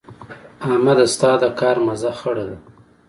[0.67, 2.57] احمده؛ ستا د کار مزه خړه ده.